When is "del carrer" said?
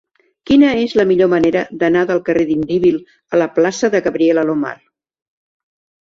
2.11-2.45